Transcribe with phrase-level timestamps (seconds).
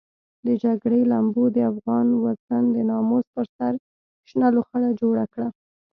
[0.45, 3.73] د جګړې لمبو د افغان وطن د ناموس پر سر
[4.29, 5.47] شنه لوخړه جوړه کړه.